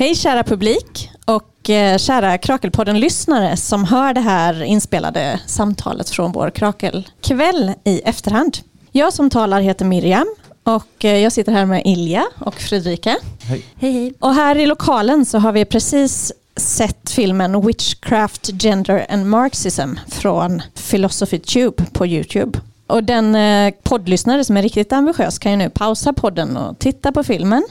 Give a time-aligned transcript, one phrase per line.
[0.00, 6.50] Hej kära publik och eh, kära Krakelpodden-lyssnare som hör det här inspelade samtalet från vår
[6.50, 8.58] Krakelkväll i efterhand.
[8.92, 10.26] Jag som talar heter Miriam
[10.62, 13.16] och eh, jag sitter här med Ilja och Fredrika.
[13.42, 13.64] Hej.
[13.76, 14.14] Hej, hej.
[14.18, 20.62] Och här i lokalen så har vi precis sett filmen Witchcraft, Gender and Marxism från
[20.90, 22.58] Philosophy Tube på YouTube.
[22.86, 27.12] Och den eh, poddlyssnare som är riktigt ambitiös kan ju nu pausa podden och titta
[27.12, 27.62] på filmen.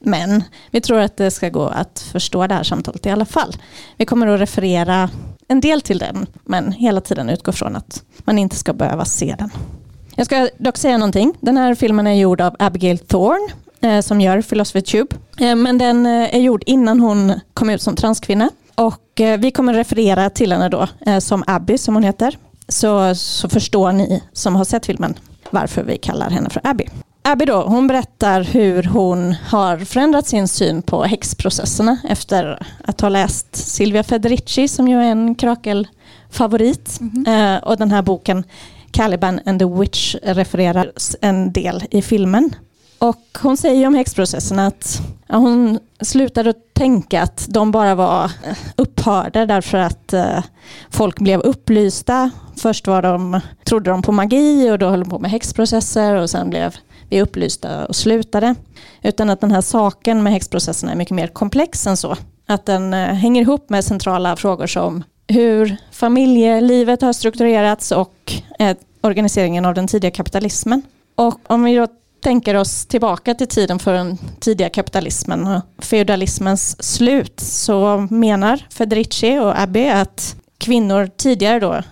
[0.00, 3.56] Men vi tror att det ska gå att förstå det här samtalet i alla fall.
[3.96, 5.10] Vi kommer att referera
[5.48, 9.34] en del till den, men hela tiden utgå från att man inte ska behöva se
[9.38, 9.50] den.
[10.16, 11.34] Jag ska dock säga någonting.
[11.40, 15.16] Den här filmen är gjord av Abigail Thorne eh, som gör Philosophy Tube.
[15.38, 18.50] Eh, men den eh, är gjord innan hon kom ut som transkvinna.
[18.74, 22.38] Och eh, vi kommer referera till henne då eh, som Abby som hon heter.
[22.68, 25.14] Så, så förstår ni som har sett filmen
[25.50, 26.84] varför vi kallar henne för Abby.
[27.30, 33.08] Abby då, hon berättar hur hon har förändrat sin syn på häxprocesserna efter att ha
[33.08, 37.00] läst Silvia Federici som ju är en krakelfavorit.
[37.26, 38.44] Eh, och den här boken
[38.90, 42.54] Caliban and the Witch refererar en del i filmen.
[42.98, 48.32] Och hon säger om häxprocessen att ja, hon slutade att tänka att de bara var
[48.76, 50.44] upphörda därför att eh,
[50.90, 52.30] folk blev upplysta.
[52.56, 56.30] Först var de, trodde de på magi och då höll de på med häxprocesser och
[56.30, 56.76] sen blev
[57.08, 58.54] vi upplysta och slutade.
[59.02, 62.16] Utan att den här saken med häxprocessen är mycket mer komplex än så.
[62.46, 68.76] Att den eh, hänger ihop med centrala frågor som hur familjelivet har strukturerats och eh,
[69.00, 70.82] organiseringen av den tidiga kapitalismen.
[71.14, 71.86] Och om vi då
[72.20, 79.38] tänker oss tillbaka till tiden för den tidiga kapitalismen och feudalismens slut så menar Federici
[79.38, 81.82] och Abbey att kvinnor tidigare då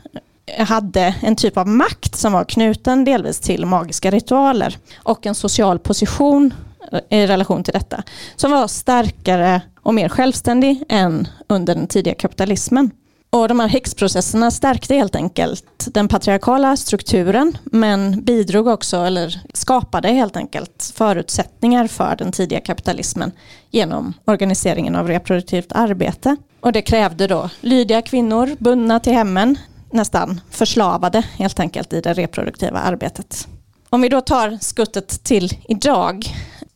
[0.58, 5.78] hade en typ av makt som var knuten delvis till magiska ritualer och en social
[5.78, 6.54] position
[6.92, 8.02] eh, i relation till detta
[8.36, 12.90] som var starkare och mer självständig än under den tidiga kapitalismen.
[13.30, 20.08] Och de här häxprocesserna stärkte helt enkelt den patriarkala strukturen men bidrog också, eller skapade
[20.08, 23.32] helt enkelt förutsättningar för den tidiga kapitalismen
[23.70, 26.36] genom organiseringen av reproduktivt arbete.
[26.60, 29.58] Och det krävde då lydiga kvinnor bundna till hemmen,
[29.96, 33.48] nästan förslavade helt enkelt i det reproduktiva arbetet.
[33.90, 36.24] Om vi då tar skuttet till idag.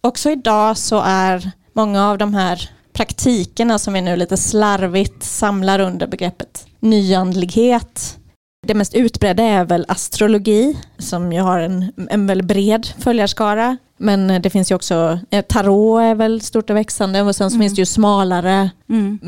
[0.01, 5.79] Också idag så är många av de här praktikerna som vi nu lite slarvigt samlar
[5.79, 8.19] under begreppet nyandlighet.
[8.67, 13.77] Det mest utbredda är väl astrologi som ju har en, en väldigt bred följarskara.
[14.03, 17.55] Men det finns ju också, eh, tarot är väl stort och växande och sen så
[17.56, 17.65] Mm.
[17.65, 19.19] finns det ju smalare Mm.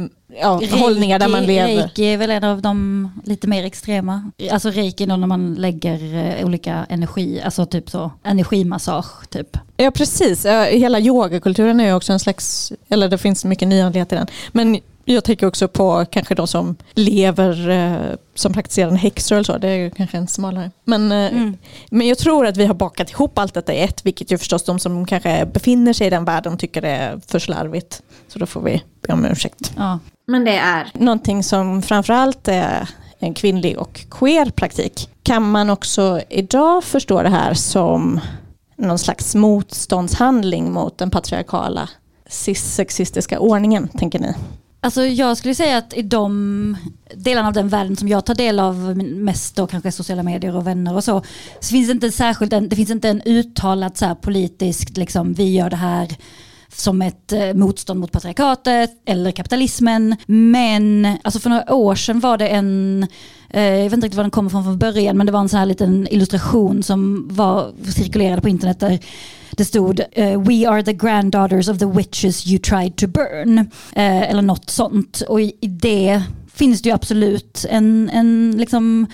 [0.41, 1.67] ja, hållningar där man lever.
[1.77, 4.31] Reiki är väl en av de lite mer extrema.
[4.53, 9.57] Alltså reiki då när man lägger eh, olika energi, alltså typ så energimassage typ.
[9.77, 14.15] Ja precis, hela yogakulturen är ju också en slags, eller det finns mycket nyandlighet i
[14.17, 14.27] den.
[14.53, 19.59] Men jag tänker också på kanske de som lever eh, som praktiserande häxor eller så,
[19.59, 20.71] det är ju kanske en smalare.
[20.85, 21.57] Men, eh, Mm.
[21.91, 24.63] men jag tror att vi har bakat ihop allt detta i ett, vilket ju förstås
[24.65, 28.03] de som kanske befinner sig i den världen tycker det är för slarvigt.
[28.29, 29.73] Så då får vi be om ursäkt.
[29.77, 29.99] Ja.
[30.27, 35.09] Men det är någonting som framförallt är en kvinnlig och queer praktik.
[35.23, 38.21] Kan man också idag förstå det här som
[38.77, 41.89] någon slags motståndshandling mot den patriarkala
[42.29, 44.35] cis-sexistiska ordningen, tänker ni?
[44.85, 46.77] Alltså jag skulle säga att i de
[47.15, 50.67] delarna av den världen som jag tar del av mest då kanske sociala medier och
[50.67, 51.23] vänner och så,
[51.61, 55.35] så finns det inte särskilt en, det finns inte en uttalad så här politiskt, liksom
[55.35, 56.17] vi gör det här
[56.69, 60.17] som ett eh, motstånd mot patriarkatet eller kapitalismen.
[60.27, 63.07] Men alltså för några år sedan var det en,
[63.53, 65.49] Eh, jag vet inte riktigt var den kommer från från början, men det var en
[65.49, 68.99] sån här liten illustration som var, cirkulerade på internet där
[69.57, 73.59] det stod eh, We are the granddaughters of the witches you tried to burn.
[73.93, 75.21] Eh, eller något sånt.
[75.29, 76.23] Och i, det
[76.55, 79.07] finns det ju absolut en, en liksom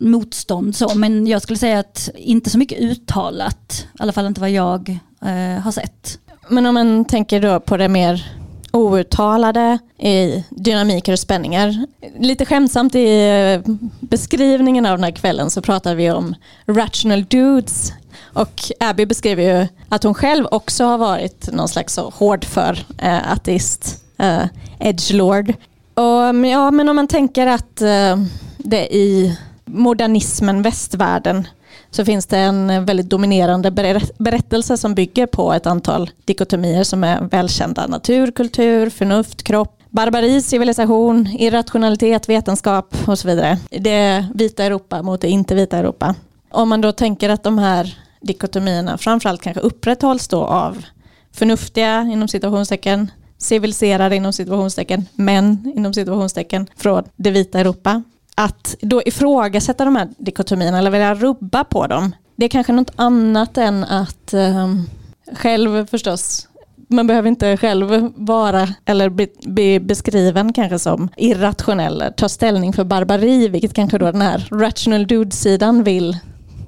[0.00, 0.94] motstånd så.
[0.94, 3.86] Men jag skulle säga att inte så mycket uttalat.
[3.92, 6.18] I alla fall inte vad jag eh, har sett.
[6.48, 8.39] Men om man tänker då på det mer
[8.72, 11.86] outtalade i dynamiker och spänningar.
[12.18, 16.34] Lite skämtsamt i eh, beskrivningen av den här kvällen så pratar vi om
[16.66, 17.92] rational dudes.
[18.32, 23.32] Och Abby beskriver ju att hon själv också har varit någon slags så hårdför eh,
[23.32, 24.44] ateist, eh,
[24.78, 25.54] edgelord.
[25.94, 28.16] Och, ja, men om man tänker att eh,
[28.58, 31.46] det i modernismen, västvärlden,
[31.90, 33.70] så finns det en väldigt dominerande
[34.18, 37.86] berättelse som bygger på ett antal dikotomier som är välkända.
[37.86, 43.58] Natur, kultur, förnuft, kropp, barbari, civilisation, irrationalitet, vetenskap och så vidare.
[43.70, 46.14] Det vita Europa mot det inte vita Europa.
[46.50, 50.84] Om man då tänker att de här dikotomierna framförallt kanske upprätthålls då av
[51.32, 58.02] förnuftiga, inom citationstecken, civiliserade inom situationstecken, män inom situationstecken från det vita Europa.
[58.40, 62.92] Att då ifrågasätta de här dikotomierna eller vilja rubba på dem, det är kanske något
[62.96, 64.86] annat än att um,
[65.32, 66.48] själv förstås
[66.90, 72.84] man behöver inte själv vara eller bli, bli beskriven kanske som irrationell, ta ställning för
[72.84, 76.16] barbari, vilket kanske då den här rational dude-sidan vill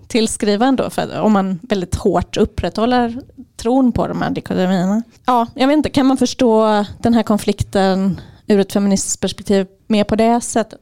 [0.08, 3.20] tillskriva ändå, för om man väldigt hårt upprätthåller
[3.56, 5.02] tron på de här dikotomierna.
[5.26, 10.04] Ja, jag vet inte, kan man förstå den här konflikten ur ett feministiskt perspektiv mer
[10.04, 10.80] på det sättet?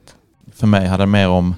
[0.60, 1.54] För mig handlar det mer om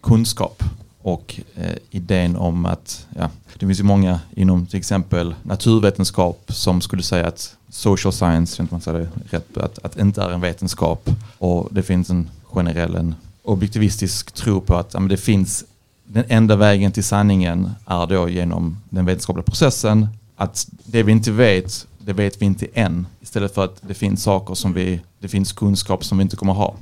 [0.00, 0.62] kunskap
[1.02, 6.80] och eh, idén om att, ja, det finns ju många inom till exempel naturvetenskap som
[6.80, 11.10] skulle säga att social science, inte man säger rätt, att, att inte är en vetenskap
[11.38, 15.64] och det finns en generell, en objektivistisk tro på att ja, det finns
[16.04, 20.08] den enda vägen till sanningen är då genom den vetenskapliga processen.
[20.36, 23.06] Att det vi inte vet, det vet vi inte än.
[23.20, 26.52] Istället för att det finns saker som vi, det finns kunskap som vi inte kommer
[26.52, 26.74] ha.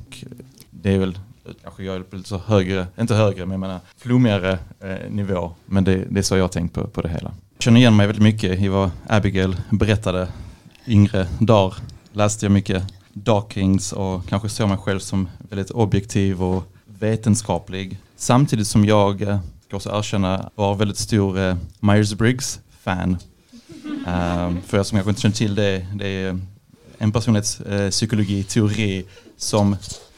[0.71, 1.19] Det är väl
[1.63, 5.53] kanske jag är på lite så högre, inte högre, men jag menar flummigare eh, nivå.
[5.67, 7.33] Men det, det är så jag har tänkt på, på det hela.
[7.55, 10.29] Jag känner igen mig väldigt mycket i vad Abigail berättade.
[10.87, 11.75] Yngre dagar
[12.13, 17.99] läste jag mycket Dawkins och kanske såg mig själv som väldigt objektiv och vetenskaplig.
[18.17, 23.17] Samtidigt som jag, eh, ska också erkänna, var väldigt stor eh, Myers-Briggs-fan.
[23.85, 26.41] Um, för er som kanske inte känner till det, det är
[26.99, 29.05] en personlighetspsykologi-teori
[29.37, 29.77] som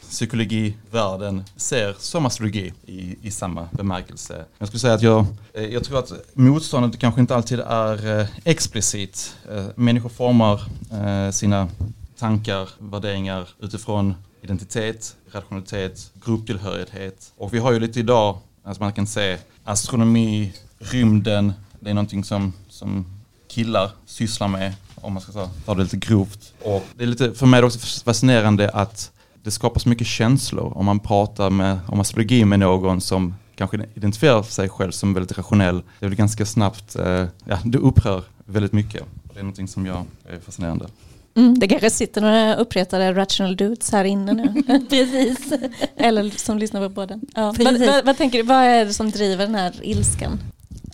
[0.09, 4.45] psykologivärlden ser som astrologi i, i samma bemärkelse.
[4.57, 8.27] Jag skulle säga att jag, eh, jag tror att motståndet kanske inte alltid är eh,
[8.43, 9.35] explicit.
[9.51, 10.61] Eh, människor formar
[11.31, 11.67] sina
[12.17, 17.31] tankar, värderingar utifrån identitet, rationalitet, grupptillhörighet.
[17.37, 22.23] Och vi har ju lite idag, alltså man kan se astronomi, rymden, det är någonting
[22.23, 23.05] som, som
[23.47, 26.53] killar sysslar med om man ska ta det lite grovt.
[26.63, 29.11] Och det är lite för mig också fascinerande att
[29.47, 33.77] det skapar så mycket känslor om man pratar med, om astrologi med någon som kanske
[33.95, 35.81] identifierar sig själv som väldigt rationell.
[35.99, 39.03] Det är väl ganska snabbt, eh, ja, det upprör väldigt mycket.
[39.33, 40.85] Det är någonting som jag är fascinerande.
[41.35, 44.63] Mm, det kanske sitter några uppretade rational dudes här inne nu.
[44.89, 45.53] Precis.
[45.95, 47.21] Eller som lyssnar på podden.
[47.35, 47.55] Ja.
[47.59, 50.39] Vad, vad, vad, tänker du, vad är det som driver den här ilskan?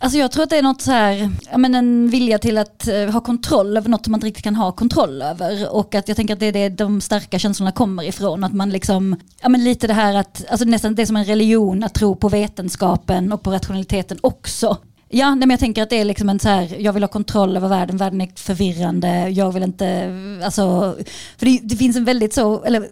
[0.04, 2.88] Alltså jag tror att det är något så här, ja men en vilja till att
[2.88, 5.76] eh, ha kontroll över något som man inte riktigt kan ha kontroll över.
[5.76, 8.44] Och att jag tänker att det är det de starka känslorna kommer ifrån.
[8.44, 11.26] Att man liksom, ja men lite det här att, alltså nästan det är som en
[11.26, 14.78] religion att tro på vetenskapen och på rationaliteten också.
[15.10, 17.08] Ja, nej, men jag tänker att det är liksom en så här, jag vill ha
[17.08, 20.12] kontroll över världen, världen är förvirrande, jag vill inte,
[20.44, 20.96] alltså,
[21.38, 22.88] för det, det finns en väldigt så, eller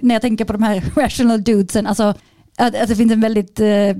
[0.04, 2.14] när jag tänker på de här rational dudesen, alltså
[2.62, 3.94] att, att det finns en väldigt eh,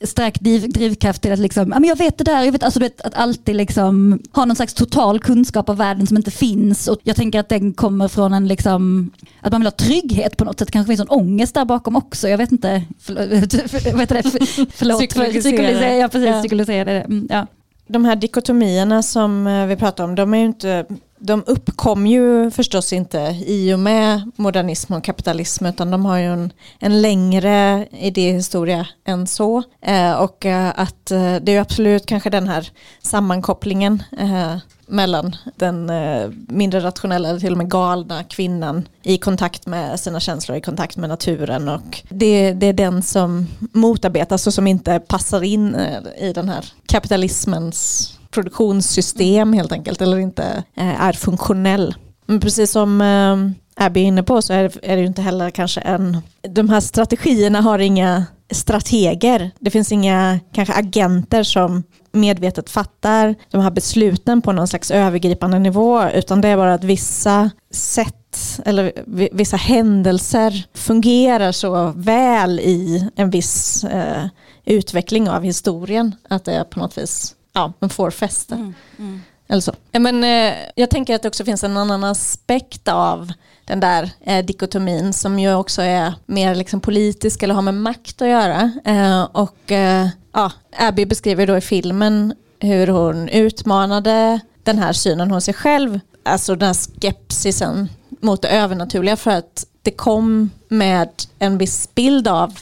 [0.00, 3.00] stark driv, drivkraft till att liksom, men jag vet det där, jag vet, alltså, vet,
[3.00, 6.88] att alltid liksom, ha någon slags total kunskap av världen som inte finns.
[6.88, 9.10] Och jag tänker att den kommer från en, liksom,
[9.40, 10.70] att man vill ha trygghet på något sätt.
[10.70, 12.28] kanske finns en ångest där bakom också.
[12.28, 13.54] Jag vet inte, förlåt,
[13.94, 15.96] vet det, för, förlåt psykologisera.
[15.96, 16.40] Ja, precis, ja.
[16.40, 17.00] psykologisera det.
[17.00, 17.46] Mm, ja.
[17.86, 20.86] De här dikotomierna som eh, vi pratar om, de är ju inte
[21.24, 26.24] de uppkom ju förstås inte i och med modernism och kapitalism utan de har ju
[26.24, 29.62] en, en längre idéhistoria än så.
[29.80, 32.70] Eh, och eh, att eh, det är absolut kanske den här
[33.02, 39.66] sammankopplingen eh, mellan den eh, mindre rationella eller till och med galna kvinnan i kontakt
[39.66, 44.54] med sina känslor, i kontakt med naturen och det, det är den som motarbetas och
[44.54, 51.02] som inte passar in eh, i den här kapitalismens produktionssystem helt enkelt eller inte eh,
[51.02, 51.94] är funktionell.
[52.26, 55.80] Men precis som eh, Abby är inne på så är det ju inte heller kanske
[55.80, 56.18] en...
[56.48, 59.50] De här strategierna har inga strateger.
[59.58, 65.58] Det finns inga kanske agenter som medvetet fattar de här besluten på någon slags övergripande
[65.58, 68.92] nivå utan det är bara att vissa sätt eller
[69.32, 74.26] vissa händelser fungerar så väl i en viss eh,
[74.64, 78.54] utveckling av historien att det på något vis ja, men får fäste.
[78.54, 79.22] Mm, mm.
[79.48, 79.72] Eller så.
[79.92, 83.32] Men, eh, jag tänker att det också finns en annan aspekt av
[83.64, 88.22] den där eh, dikotomin som ju också är mer liksom politisk eller har med makt
[88.22, 88.72] att göra.
[88.84, 95.30] Eh, och eh, ja, Abby beskriver då i filmen hur hon utmanade den här synen
[95.30, 97.88] hos sig själv, alltså den här skepsisen
[98.20, 102.52] mot det övernaturliga för att det kom med en viss bild av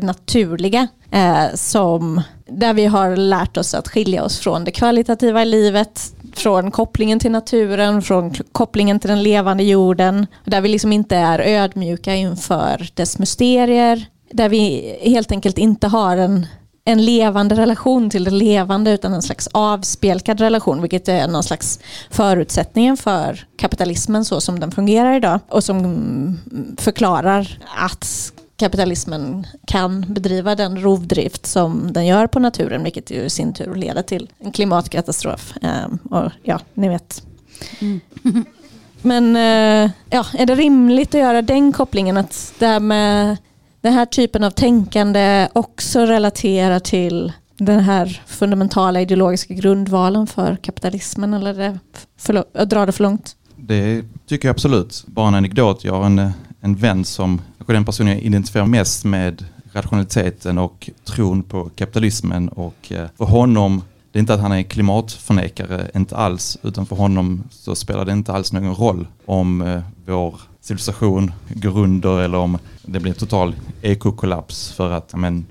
[0.00, 5.42] det naturliga eh, som där vi har lärt oss att skilja oss från det kvalitativa
[5.42, 10.92] i livet, från kopplingen till naturen, från kopplingen till den levande jorden, där vi liksom
[10.92, 16.46] inte är ödmjuka inför dess mysterier, där vi helt enkelt inte har en
[16.88, 21.80] en levande relation till det levande utan en slags avspelkad relation vilket är någon slags
[22.10, 26.40] förutsättningen för kapitalismen så som den fungerar idag och som
[26.78, 33.30] förklarar att kapitalismen kan bedriva den rovdrift som den gör på naturen vilket ju i
[33.30, 35.54] sin tur leder till en klimatkatastrof.
[35.62, 37.22] Um, och ja, ni vet.
[37.78, 38.00] Mm.
[39.02, 43.36] Men uh, ja, är det rimligt att göra den kopplingen att det här med
[43.80, 51.34] den här typen av tänkande också relaterar till den här fundamentala ideologiska grundvalen för kapitalismen
[51.34, 51.78] eller det
[52.16, 53.36] för, drar det för långt?
[53.56, 55.04] Det tycker jag absolut.
[55.06, 55.84] Bara en anekdot.
[55.84, 60.90] Jag har en, en vän som, Kanske den person jag identifierar mest med rationaliteten och
[61.04, 63.82] tron på kapitalismen och eh, för honom
[64.12, 68.12] det är inte att han är klimatförnekare, inte alls, utan för honom så spelar det
[68.12, 73.54] inte alls någon roll om eh, vår civilisation går under eller om det blir total
[73.82, 75.46] ekokollaps för att men,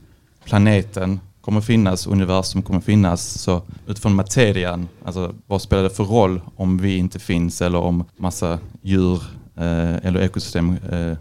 [0.45, 3.41] planeten kommer finnas, universum kommer finnas.
[3.41, 8.03] Så utifrån materian, alltså vad spelar det för roll om vi inte finns eller om
[8.17, 9.21] massa djur
[9.55, 11.17] eh, eller ekosystem eh,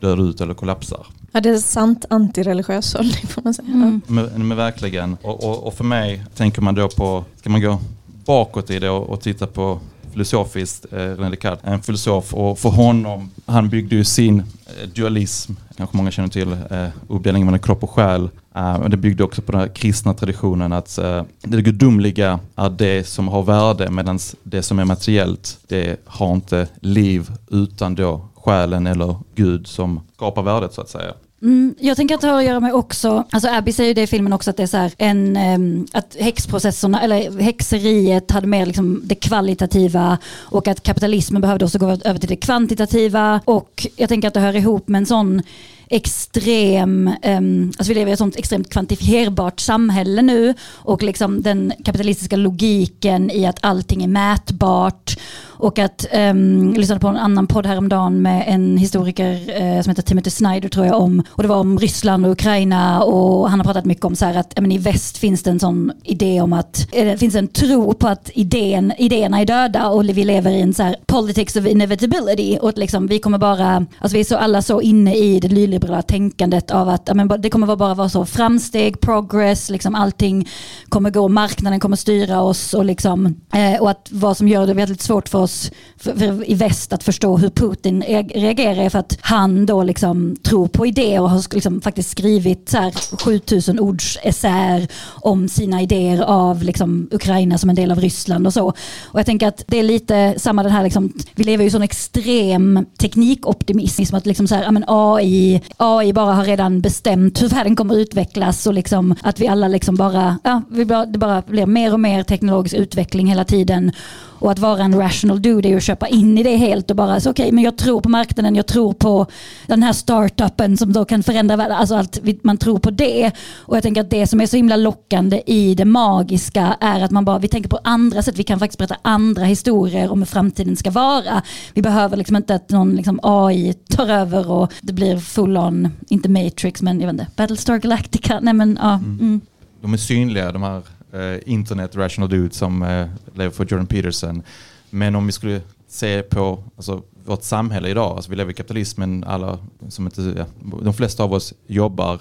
[0.00, 1.06] dör ut eller kollapsar.
[1.32, 3.68] Ja, det är sant antireligiös hållning får man säga.
[3.68, 4.00] Mm.
[4.06, 5.16] Men, men verkligen.
[5.22, 7.80] Och, och, och, för mig tänker man då på, ska man gå
[8.24, 9.80] bakåt i det och, och titta på
[10.12, 15.52] filosofiskt, eh, René Descartes, en filosof och för honom, han byggde ju sin eh, dualism,
[15.76, 18.30] kanske många känner till, eh, uppdelningen mellan kropp och själ.
[18.54, 23.06] Eh, det byggde också på den här kristna traditionen att eh, det gudomliga är det
[23.06, 28.86] som har värde medan det som är materiellt, det har inte liv utan då själen
[28.86, 31.12] eller Gud som skapar värdet så att säga.
[31.42, 34.06] Mm, jag tänker att det har att göra med också, alltså Abby säger det i
[34.06, 38.66] filmen också att det är så här en, ehm, att häxprocesserna, eller häxeriet hade mer
[38.66, 43.40] liksom det kvalitativa och att kapitalismen behövde också gå över till det kvantitativa.
[43.44, 45.42] Och jag tänker att det hör ihop med en sån
[45.90, 50.54] extrem, um, alltså vi lever i ett sånt extremt kvantifierbart samhälle nu.
[50.72, 55.18] Och liksom den kapitalistiska logiken i att allting är mätbart
[55.58, 59.90] och att, um, jag lyssnade på en annan podd häromdagen med en historiker uh, som
[59.90, 63.60] heter Timothy Snyder tror jag om, och det var om Ryssland och Ukraina och han
[63.60, 66.40] har pratat mycket om så här att men i väst finns det en sån idé
[66.40, 70.24] om att, eh, det finns en tro på att idén, idéerna är döda och vi
[70.24, 74.14] lever i en så här politics of inevitability och att liksom vi kommer bara, alltså
[74.14, 77.76] vi är så alla så inne i det nyliberala tänkandet av att men, det kommer
[77.76, 80.48] bara vara så framsteg, progress, liksom allting
[80.88, 84.74] kommer gå, marknaden kommer styra oss och liksom, uh, och att vad som gör det
[84.74, 88.02] väldigt svårt för oss oss för, för, i väst att förstå hur Putin
[88.34, 92.76] reagerar för att han då liksom tror på idéer och har liksom faktiskt skrivit så
[92.76, 92.92] här
[93.24, 98.54] 7000 ords essäer om sina idéer av liksom Ukraina som en del av Ryssland och
[98.54, 98.66] så.
[99.04, 101.70] Och jag tänker att det är lite samma den här, liksom, vi lever ju i
[101.70, 107.42] sån extrem teknikoptimism, liksom att liksom så här, men AI, AI bara har redan bestämt
[107.42, 111.18] hur världen kommer utvecklas och liksom att vi alla liksom bara, ja, vi bara, det
[111.18, 113.92] bara blir mer och mer teknologisk utveckling hela tiden
[114.40, 117.20] och att vara en rational dude är att köpa in i det helt och bara
[117.20, 119.26] så okej, okay, men jag tror på marknaden, jag tror på
[119.66, 121.76] den här startupen som då kan förändra världen.
[121.76, 123.32] Alltså allt, man tror på det.
[123.56, 127.10] Och jag tänker att det som är så himla lockande i det magiska är att
[127.10, 128.38] man bara, vi tänker på andra sätt.
[128.38, 131.42] Vi kan faktiskt berätta andra historier om hur framtiden ska vara.
[131.74, 135.88] Vi behöver liksom inte att någon liksom AI tar över och det blir full on,
[136.08, 138.40] inte Matrix, men jag vet inte, Battlestar Galactica.
[138.42, 138.94] Nej men ja.
[138.94, 139.18] Mm.
[139.20, 139.40] Mm.
[139.80, 144.42] De är synliga de här eh, internet rational dude som eh, lever för Jordan Peterson.
[144.90, 149.24] Men om vi skulle se på alltså, vårt samhälle idag, alltså vi lever i kapitalismen,
[149.24, 150.46] alla som inte, ja,
[150.82, 152.20] de flesta av oss jobbar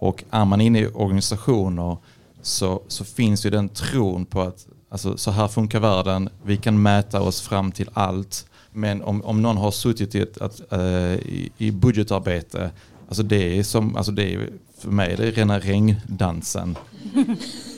[0.00, 1.96] och är man inne i organisationer
[2.42, 6.82] så, så finns ju den tron på att alltså, så här funkar världen, vi kan
[6.82, 8.46] mäta oss fram till allt.
[8.72, 12.70] Men om, om någon har suttit i, ett, att, uh, i, i budgetarbete,
[13.08, 16.76] alltså det är som, alltså det är, för mig det är rena regndansen.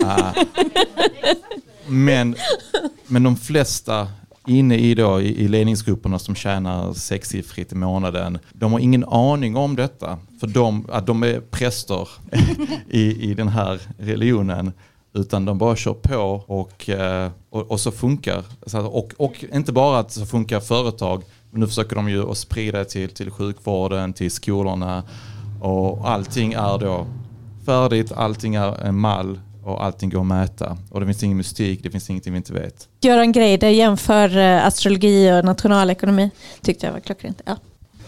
[0.03, 0.33] Uh,
[1.87, 2.37] men,
[3.07, 4.09] men de flesta
[4.59, 9.77] inne i, då, i, ledningsgrupperna som tjänar sexsiffrigt i månaden, de har ingen aning om
[9.77, 10.19] detta.
[10.41, 12.09] För de, att de är präster
[12.89, 14.73] i, i den här religionen.
[15.15, 18.45] Utan de bara kör på och, eh, och, och så funkar.
[18.73, 23.09] Och, och inte bara att så funkar företag, nu försöker de ju att sprida till,
[23.09, 25.03] till sjukvården, till skolorna.
[25.61, 27.07] Och allting är då
[27.67, 30.77] färdigt, allting är en mall och allting går att mäta.
[30.91, 32.89] Och det finns ingen mystik, det finns ingenting vi inte vet.
[33.01, 36.31] Göran Greider jämför eh, astrologi och nationalekonomi.
[36.63, 37.41] Tyckte jag var klockrent.
[37.45, 37.57] Ja.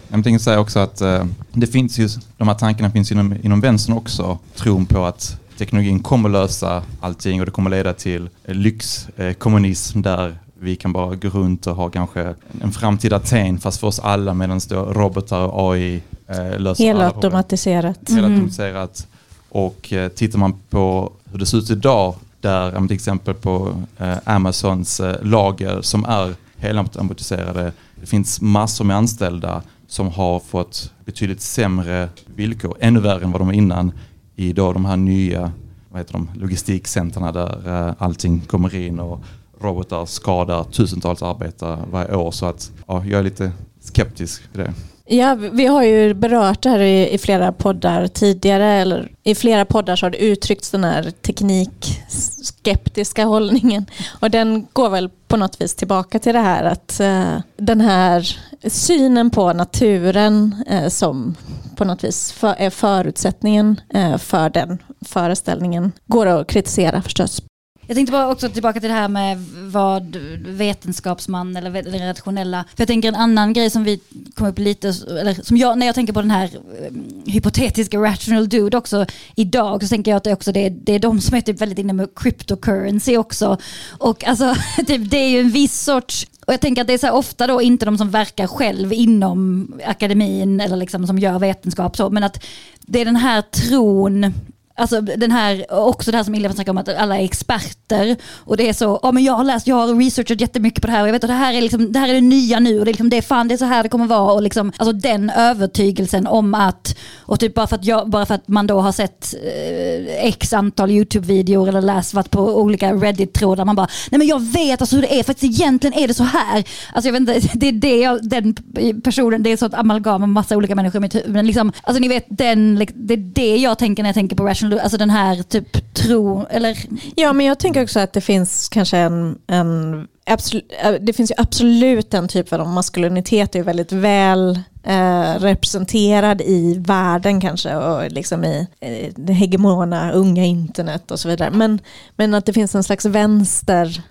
[0.07, 3.61] Jag tänkte säga också att uh, det finns ju, de här tankarna finns inom, inom
[3.61, 4.37] vänstern också.
[4.55, 10.37] Tron på att teknologin kommer lösa allting och det kommer leda till lyxkommunism eh, där
[10.59, 14.33] vi kan bara gå runt och ha kanske en framtida Aten fast för oss alla
[14.33, 18.09] medan robotar och AI eh, löser Helautomatiserat.
[18.09, 19.07] Helautomatiserat.
[19.49, 24.17] Och eh, tittar man på hur det ser ut idag, där till exempel på eh,
[24.25, 31.41] Amazons eh, lager som är helautomatiserade, det finns massor med anställda som har fått betydligt
[31.41, 33.91] sämre villkor, ännu värre än vad de var innan,
[34.35, 35.51] i då de här nya
[35.89, 39.23] vad heter de, logistikcenterna där eh, allting kommer in och
[39.61, 42.31] robotar skadar tusentals arbetare varje år.
[42.31, 44.73] Så att ja, jag är lite skeptisk till det.
[45.05, 49.65] Ja, vi har ju berört det här i, i, flera poddar tidigare, eller i flera
[49.65, 53.85] poddar så har det uttryckts den här teknikskeptiska hållningen.
[54.21, 58.37] Och den går väl på något vis tillbaka till det här att eh, den här
[58.69, 61.35] synen på naturen eh, som
[61.75, 67.41] på något vis för, är förutsättningen eh, för den föreställningen går att kritisera förstås.
[67.87, 72.65] Jag tänkte bara också tillbaka till det här med vad vetenskapsman eller det rationella.
[72.75, 73.99] För jag tänker en annan grej som vi
[74.35, 76.49] kom upp lite, eller som jag, när jag tänker på den här
[76.87, 80.99] um, hypotetiska rational dude också idag så tänker jag att det också det, det är
[80.99, 83.57] de som är typ väldigt inne med cryptocurrency också.
[83.97, 84.55] Och alltså
[84.87, 87.47] typ, det är ju en viss sorts och jag tänker att det är så ofta
[87.47, 92.23] då inte de som verkar själv inom akademin eller liksom som gör vetenskap så, men
[92.23, 92.45] att
[92.81, 94.33] det är den här tron
[94.75, 98.15] Alltså den här, också det här som Ilja snackar om att alla är experter.
[98.37, 100.93] Och det är så, ja men jag har läst, jag har researchat jättemycket på det
[100.93, 101.01] här.
[101.01, 102.79] Och jag vet att det här är, liksom, det, här är det nya nu.
[102.79, 104.33] Och det är, liksom, det är fan det är så här det kommer vara.
[104.33, 108.35] Och liksom, alltså den övertygelsen om att, och typ bara för att, jag, bara för
[108.35, 113.65] att man då har sett eh, x antal YouTube-videor eller läst, varit på olika Reddit-trådar,
[113.65, 116.23] man bara, nej men jag vet alltså hur det är, faktiskt egentligen är det så
[116.23, 116.63] här.
[116.93, 118.55] Alltså jag vet inte, det är det jag, den
[119.03, 121.71] personen, det är så ett amalgam av massa olika människor i mitt huvud, men liksom,
[121.83, 124.97] alltså ni vet, den, det är det jag tänker när jag tänker på rational alltså
[124.97, 126.77] den här typ tro, eller?
[127.15, 131.31] Ja, men jag tänker också att det finns kanske en, en absolut, äh, det finns
[131.31, 138.11] ju absolut en typ av maskulinitet är väldigt väl eh, representerad i världen kanske och
[138.11, 141.51] liksom i eh, det hegemona unga internet och så vidare.
[141.51, 141.79] Men,
[142.15, 144.03] men att det finns en slags vänster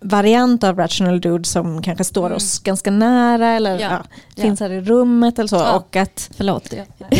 [0.00, 2.36] variant av Rational Dude som kanske står mm.
[2.36, 4.02] oss ganska nära eller ja.
[4.34, 5.56] Ja, finns här i rummet eller så.
[5.56, 5.76] Ja.
[5.76, 6.72] Och att, Förlåt.
[6.72, 6.84] Ja.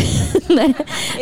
[0.47, 0.73] nej,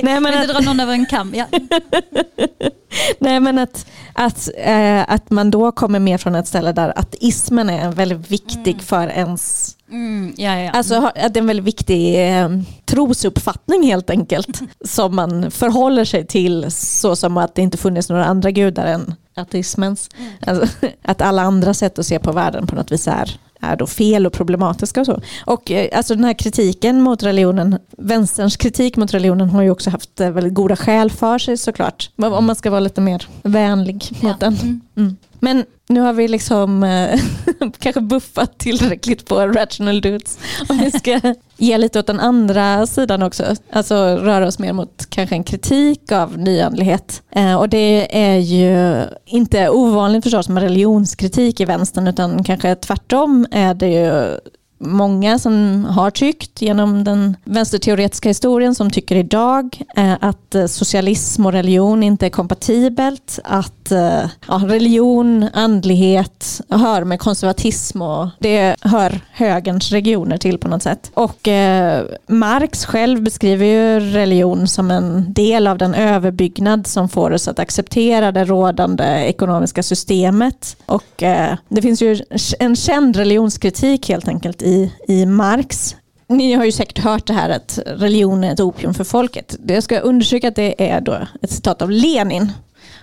[0.04, 1.34] nej, men att, dra någon över en kam.
[1.36, 1.46] Ja.
[3.20, 7.70] nej men att, att, äh, att man då kommer mer från ett ställe där ateismen
[7.70, 8.86] är väldigt viktig mm.
[8.86, 10.72] för ens Mm, ja, ja.
[10.72, 12.50] Alltså att det är en väldigt viktig eh,
[12.86, 14.62] trosuppfattning helt enkelt.
[14.86, 19.16] som man förhåller sig till så som att det inte funnits några andra gudar än
[19.38, 20.10] ateismens.
[20.18, 20.32] Mm.
[20.46, 23.88] Alltså, att alla andra sätt att se på världen på något vis är, är då
[23.88, 25.22] fel och problematiska och så.
[25.46, 29.90] Och eh, alltså den här kritiken mot religionen, vänsterns kritik mot religionen har ju också
[29.90, 32.10] haft eh, väldigt goda skäl för sig såklart.
[32.16, 34.36] Om man ska vara lite mer vänlig mot ja.
[34.40, 34.82] den.
[34.96, 35.18] Mm.
[35.40, 37.20] Men nu har vi liksom eh,
[37.80, 40.40] kanske buffat tillräckligt på rational dudes.
[40.70, 43.56] Om vi ska ge lite åt den andra sidan också.
[43.72, 47.22] Alltså röra oss mer mot kanske en kritik av nyandlighet.
[47.32, 53.48] Eh, och det är ju inte ovanligt förstås med religionskritik i vänstern utan kanske tvärtom
[53.52, 54.38] är det ju
[54.80, 61.46] många som har tyckt genom den vänsterteoretiska historien som tycker idag eh, att eh, socialism
[61.46, 63.40] och religion inte är kompatibelt.
[63.44, 70.68] Att eh, ja, religion, andlighet hör med konservatism och det hör högerns regioner till på
[70.68, 71.12] något sätt.
[71.14, 77.32] Och eh, Marx själv beskriver ju religion som en del av den överbyggnad som får
[77.32, 80.78] oss att acceptera det rådande ekonomiska systemet.
[80.86, 82.20] Och eh, det finns ju
[82.60, 85.96] en känd religionskritik helt enkelt i, i Marx.
[86.28, 89.56] Ni har ju säkert hört det här att religion är ett opium för folket.
[89.68, 92.52] Jag ska undersöka att det är då ett citat av Lenin.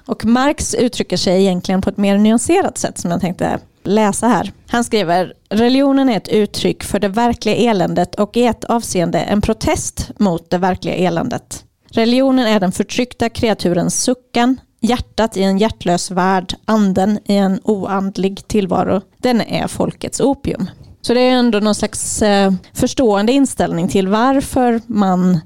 [0.07, 4.53] Och Marx uttrycker sig egentligen på ett mer nyanserat sätt som jag tänkte läsa här.
[4.66, 9.40] Han skriver, religionen är ett uttryck för det verkliga eländet och i ett avseende en
[9.40, 11.64] protest mot det verkliga eländet.
[11.90, 18.48] Religionen är den förtryckta kreaturens suckan, hjärtat i en hjärtlös värld, anden i en oandlig
[18.48, 19.00] tillvaro.
[19.18, 20.66] Den är folkets opium.
[21.06, 25.40] Så det är ändå någon slags eh, förstående inställning till varför man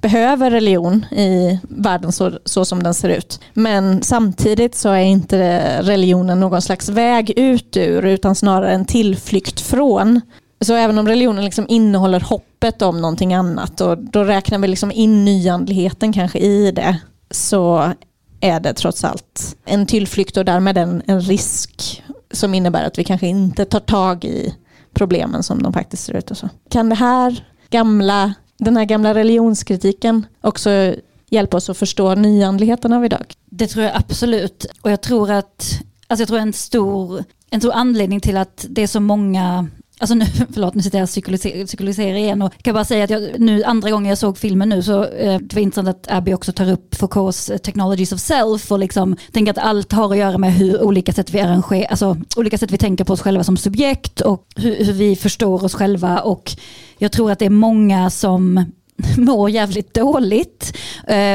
[0.00, 3.40] behöver religion i världen så, så som den ser ut.
[3.54, 9.60] Men samtidigt så är inte religionen någon slags väg ut ur utan snarare en tillflykt
[9.60, 10.20] från.
[10.60, 14.92] Så även om religionen liksom innehåller hoppet om någonting annat och då räknar vi liksom
[14.92, 16.96] in nyandligheten kanske i det
[17.30, 17.92] så
[18.40, 23.04] är det trots allt en tillflykt och därmed en, en risk som innebär att vi
[23.04, 24.54] kanske inte tar tag i
[24.92, 26.30] problemen som de faktiskt ser ut.
[26.30, 26.48] Och så.
[26.68, 30.94] Kan det här gamla, den här gamla religionskritiken också
[31.30, 33.34] hjälpa oss att förstå nyandligheten av idag?
[33.44, 34.66] Det tror jag absolut.
[34.82, 38.82] Och jag tror att alltså jag tror en stor, en stor anledning till att det
[38.82, 39.68] är så många
[40.00, 43.10] alltså nu, förlåt nu sitter jag och psykologiserar, psykologiserar igen och kan bara säga att
[43.10, 46.34] jag, nu andra gången jag såg filmen nu så eh, det var intressant att Abby
[46.34, 50.18] också tar upp Foucaults eh, Technologies of Self och liksom tänker att allt har att
[50.18, 53.44] göra med hur olika sätt vi arrangerar, alltså olika sätt vi tänker på oss själva
[53.44, 56.52] som subjekt och hur, hur vi förstår oss själva och
[56.98, 58.64] jag tror att det är många som
[59.16, 60.76] mår jävligt dåligt.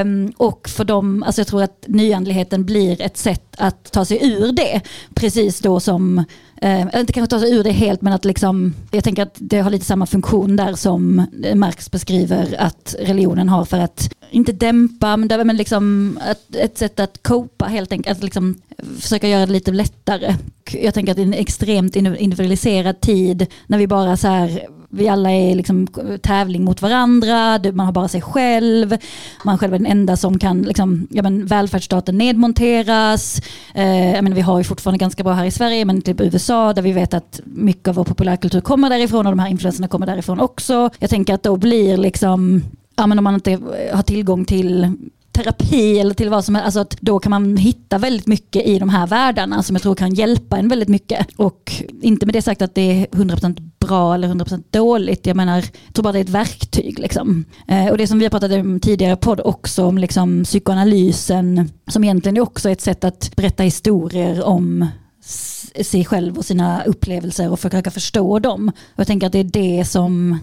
[0.02, 4.32] Um, och för dem, alltså jag tror att nyandligheten blir ett sätt att ta sig
[4.32, 4.82] ur det.
[5.14, 6.24] Precis då som,
[6.66, 9.36] Eh, eller inte kanske ta sig ur det helt men att liksom, jag tänker att
[9.40, 14.14] det har lite samma funktion där som eh, Marx beskriver att religionen har för att,
[14.32, 18.62] inte dämpa, men, men liksom ett, ett sätt att copa helt enkelt, att liksom
[19.00, 20.36] försöka göra det lite lättare.
[20.72, 25.32] Jag tänker att i en extremt individualiserad tid när vi bara så här vi alla
[25.32, 25.88] är liksom
[26.22, 28.98] tävling mot varandra, man har bara sig själv,
[29.44, 33.42] man själv är den enda som kan, liksom, ja, men välfärdsstaten nedmonteras.
[33.74, 36.74] Eh, jag menar, vi har ju fortfarande ganska bra här i Sverige, men typ USA
[36.74, 40.06] där vi vet att mycket av vår populärkultur kommer därifrån och de här influenserna kommer
[40.06, 40.90] därifrån också.
[41.00, 42.62] Jag tänker att då blir liksom
[42.96, 43.60] ja, men om man inte
[43.94, 44.98] har tillgång till
[45.36, 46.66] terapi eller till vad som helst.
[46.66, 49.96] Alltså att då kan man hitta väldigt mycket i de här världarna som jag tror
[49.96, 51.28] kan hjälpa en väldigt mycket.
[51.38, 51.72] Och
[52.02, 55.26] inte med det sagt att det är 100% bra eller 100% dåligt.
[55.26, 57.00] Jag menar, jag tror bara det är ett verktyg.
[57.00, 57.46] Liksom.
[57.68, 62.04] Eh, och det som vi har pratat om tidigare podd också om liksom, psykoanalysen som
[62.04, 64.88] egentligen också är ett sätt att berätta historier om
[65.82, 68.70] sig själv och sina upplevelser och försöka förstå dem.
[68.70, 70.40] Och jag tänker att det är det som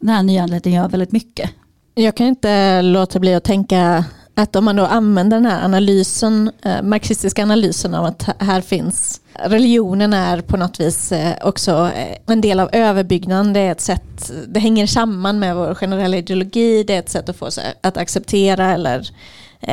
[0.00, 1.50] den här nyanlända gör väldigt mycket.
[1.94, 4.04] Jag kan inte låta bli att tänka
[4.38, 9.20] att om man då använder den här analysen, eh, marxistiska analysen av att här finns
[9.34, 13.52] religionen är på något vis eh, också eh, en del av överbyggnaden.
[13.52, 17.28] Det är ett sätt, det hänger samman med vår generella ideologi, det är ett sätt
[17.28, 19.08] att få sig att acceptera eller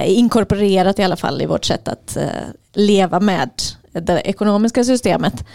[0.06, 2.18] inkorporerat i alla fall i vårt sätt att
[2.74, 3.50] leva med
[3.92, 5.46] det ekonomiska systemet.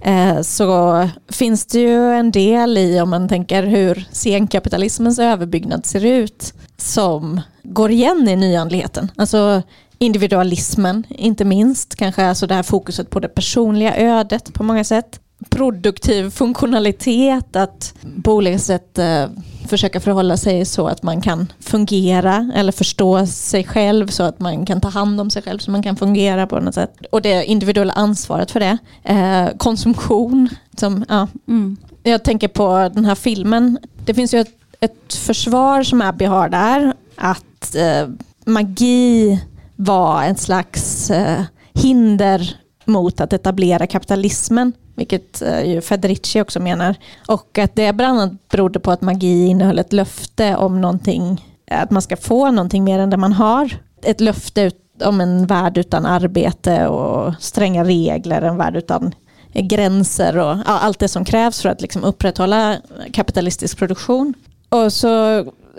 [0.00, 6.04] Eh, så finns det ju en del i om man tänker hur senkapitalismens överbyggnad ser
[6.04, 9.10] ut som går igen i nyandligheten.
[9.16, 9.62] Alltså
[9.98, 15.20] individualismen inte minst, kanske alltså det här fokuset på det personliga ödet på många sätt.
[15.50, 19.26] Produktiv funktionalitet, att på olika sätt eh,
[19.66, 24.66] försöka förhålla sig så att man kan fungera eller förstå sig själv så att man
[24.66, 26.92] kan ta hand om sig själv så man kan fungera på något sätt.
[27.10, 28.78] Och det individuella ansvaret för det.
[29.04, 30.48] Eh, konsumtion.
[30.76, 31.28] Som, ja.
[31.48, 31.76] Mm.
[32.02, 33.78] Jag tänker på den här filmen.
[34.04, 36.94] Det finns ju ett, ett försvar som Abby har där.
[37.16, 38.08] Att eh,
[38.44, 39.40] magi
[39.76, 41.42] var en slags eh,
[41.74, 46.94] hinder mot att etablera kapitalismen vilket eh, ju Federici också menar.
[47.28, 51.90] Och att det bland annat berodde på att magi innehöll ett löfte om någonting, att
[51.90, 53.76] man ska få någonting mer än det man har.
[54.02, 54.70] Ett löfte
[55.04, 59.14] om en värld utan arbete och stränga regler, en värld utan
[59.52, 62.76] gränser och ja, allt det som krävs för att liksom upprätthålla
[63.12, 64.34] kapitalistisk produktion.
[64.68, 65.08] Och så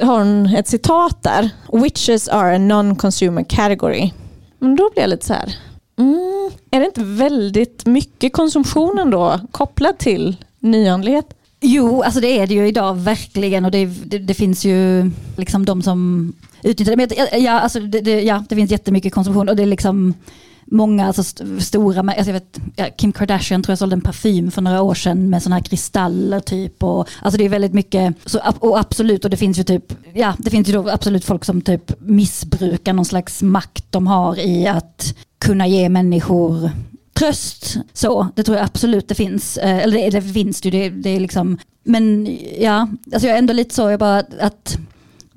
[0.01, 1.49] har hon ett citat där.
[1.71, 4.11] Witches are a non-consumer category.
[4.59, 5.55] Men då blir jag lite så här,
[5.97, 11.33] Mm, är det inte väldigt mycket konsumtion ändå kopplat till nyanlighet?
[11.59, 15.65] Jo, alltså det är det ju idag verkligen och det, det, det finns ju liksom
[15.65, 16.33] de som
[16.63, 17.07] utnyttjar det.
[17.07, 20.13] Men ja, alltså det, det, ja, det finns jättemycket konsumtion och det är liksom
[20.65, 24.61] många alltså, st stora, alltså jag vet, Kim Kardashian tror jag sålde en parfym för
[24.61, 26.83] några år sedan med sådana här kristaller typ.
[26.83, 30.33] Och, alltså det är väldigt mycket, så, och absolut, och det finns ju typ, ja
[30.37, 34.67] det finns ju då absolut folk som typ missbrukar någon slags makt de har i
[34.67, 36.69] att kunna ge människor
[37.13, 37.77] tröst.
[37.93, 39.57] Så, det tror jag absolut det finns.
[39.57, 43.39] Eh, eller det, det finns ju, det, det är liksom, men ja, alltså jag är
[43.39, 44.77] ändå lite så, jag bara att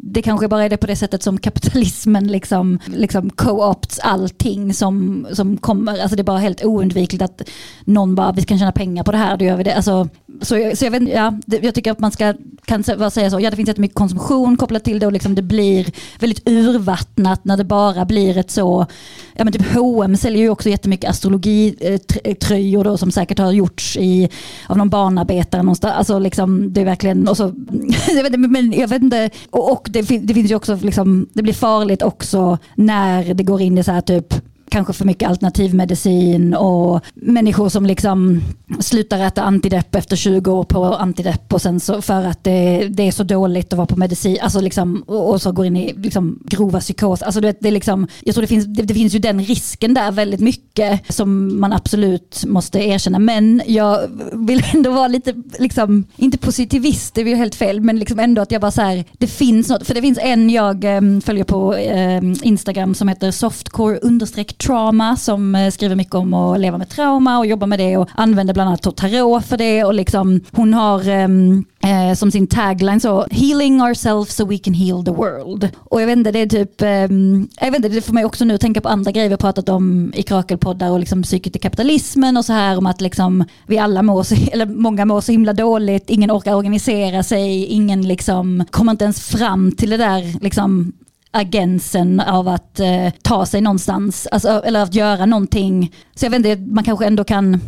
[0.02, 5.26] det kanske bara är det på det sättet som kapitalismen liksom, liksom co-opts allting som,
[5.32, 6.00] som kommer.
[6.00, 7.42] Alltså det är bara helt oundvikligt att
[7.84, 9.74] någon bara, vi kan tjäna pengar på det här, då gör vi det.
[9.74, 10.08] Alltså,
[10.42, 12.34] så jag, så jag, vet, ja, jag tycker att man ska
[12.64, 15.86] kan säga så, ja det finns jättemycket konsumtion kopplat till det och liksom det blir
[16.18, 18.86] väldigt urvattnat när det bara blir ett så,
[19.34, 23.52] ja men typ H&M säljer ju också jättemycket astrologitröjor eh, eh, då som säkert har
[23.52, 24.28] gjorts i,
[24.66, 25.94] av någon barnarbetare någonstans.
[25.94, 27.54] Alltså liksom det är verkligen, och så,
[28.08, 31.28] jag vet, men jag vet inte, och, och det, fin det, finns ju också, liksom,
[31.32, 34.34] det blir farligt också när det går in i så här typ
[34.70, 38.42] kanske för mycket alternativmedicin och människor som liksom
[38.80, 43.02] slutar äta antidepp efter 20 år på antidepp och sen så för att det, det
[43.02, 46.38] är så dåligt att vara på medicin, alltså liksom, och, så går in i liksom
[46.44, 47.22] grova psykos.
[47.22, 49.94] Alltså det, det är liksom, jag tror det finns, det, det, finns ju den risken
[49.94, 53.18] där väldigt mycket som man absolut måste erkänna.
[53.18, 54.00] Men jag
[54.32, 58.42] vill ändå vara lite, liksom, inte positivist, det är ju helt fel, men liksom ändå
[58.42, 61.44] att jag bara så här, det finns något, för det finns en jag um, följer
[61.44, 66.78] på um, Instagram som heter softcore understreck Trauma som eh, skriver mycket om att leva
[66.78, 70.40] med trauma och jobba med det och använder bland annat tarot för det och liksom
[70.52, 75.10] hon har um, eh, som sin tagline så healing ourselves so we can heal the
[75.10, 75.68] world.
[75.78, 78.44] Och jag vet inte, det är typ, um, jag vet inte, det får mig också
[78.44, 82.36] nu tänka på andra grejer vi pratat om i krakelpoddar och liksom psyket i kapitalismen
[82.36, 85.52] och så här om att liksom vi alla mår så, eller många mår så himla
[85.52, 90.92] dåligt, ingen orkar organisera sig, ingen liksom kommer inte ens fram till det där liksom
[91.30, 95.94] agensen av att eh, ta sig någonstans, alltså, eller att göra någonting.
[96.14, 97.60] Så jag vet inte, man kanske ändå kan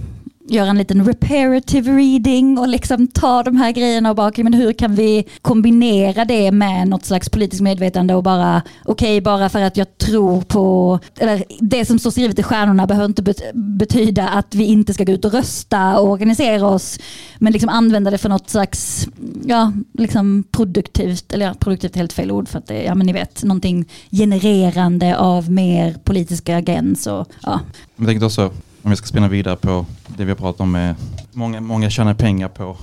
[0.49, 4.55] göra en liten reparative reading och liksom ta de här grejerna och bara, okay, men
[4.55, 9.49] hur kan vi kombinera det med något slags politiskt medvetande och bara, okej, okay, bara
[9.49, 14.29] för att jag tror på, eller det som står skrivet i stjärnorna behöver inte betyda
[14.29, 16.99] att vi inte ska gå ut och rösta och organisera oss,
[17.39, 19.09] men liksom använda det för något slags,
[19.45, 23.07] ja, liksom produktivt, eller ja, produktivt är helt fel ord för att det, ja men
[23.07, 27.61] ni vet, någonting genererande av mer politiska agens och ja.
[27.97, 28.51] Jag tänkte också
[28.83, 30.95] om jag ska spinna vidare på det vi har pratat om med
[31.33, 32.77] många, många tjänar pengar på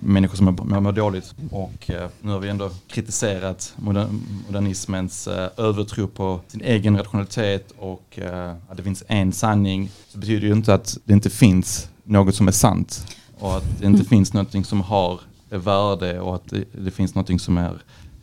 [0.00, 1.34] människor som mår, mår dåligt.
[1.50, 7.72] Och eh, nu har vi ändå kritiserat modern, modernismens eh, övertro på sin egen rationalitet
[7.78, 9.90] och eh, att det finns en sanning.
[10.08, 13.06] Så betyder ju inte att det inte finns något som är sant
[13.38, 14.04] och att det inte mm.
[14.04, 17.72] finns någonting som har värde och att det, det finns någonting som är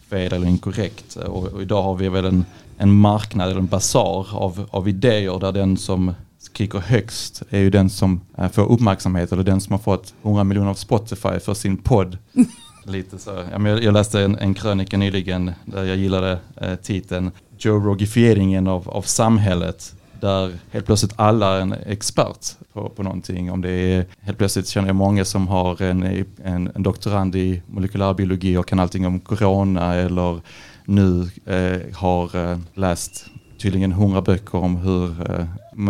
[0.10, 1.16] fel eller inkorrekt.
[1.16, 2.46] Och, och, idag har vi väl en,
[2.78, 7.70] en marknad eller en basar av, av idéer där den som skriker högst är ju
[7.70, 11.54] den som äh, får uppmärksamhet eller den som har fått 100 miljoner av Spotify för
[11.54, 12.18] sin podd.
[12.86, 13.44] Lite så.
[13.82, 19.02] Jag läste en, en krönika nyligen där jag gillade eh, titeln Joe Rogifieringen av, av
[19.02, 23.52] samhället där helt plötsligt alla är en expert på, på någonting.
[23.52, 27.62] Om det är, helt plötsligt känner jag många som har en, en, en doktorand i
[27.68, 30.42] molekylärbiologi och kan allting om corona eller
[30.86, 33.26] nu eh, har eh, läst
[33.64, 35.46] tydligen hundra böcker om hur eh,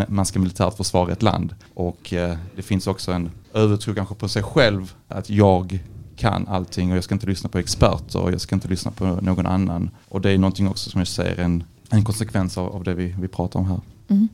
[0.08, 1.56] man ska militärt försvara ett land.
[1.74, 5.80] Och eh, det finns också en övertro kanske på sig själv att jag
[6.16, 9.06] kan allting och jag ska inte lyssna på experter och jag ska inte lyssna på
[9.06, 9.90] någon annan.
[10.10, 13.16] Och det är någonting också som jag ser en, en konsekvens av, av det vi,
[13.20, 13.82] vi pratar om här.
[14.08, 14.28] Mm.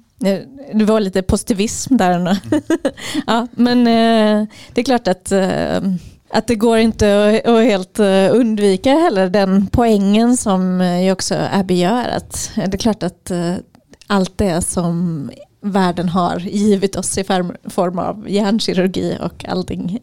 [0.73, 2.19] Det var lite positivism där.
[2.19, 2.35] Mm.
[3.27, 5.31] ja, men eh, det är klart att
[6.29, 11.35] att det går inte att helt eh, undvika heller den poängen som eh, ju också
[11.51, 12.07] Abby gör.
[12.07, 13.53] Att det är klart att eh,
[14.07, 17.23] allt det som världen har givit oss i
[17.69, 19.99] form av hjärnkirurgi och allting